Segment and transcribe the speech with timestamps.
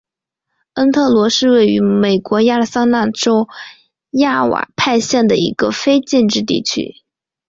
[0.73, 3.47] 恩特罗是位于美国亚利桑那州
[4.09, 7.03] 亚瓦派县的一个非建制地区。